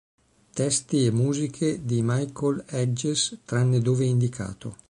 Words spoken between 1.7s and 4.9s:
di Michael Hedges tranne dove indicato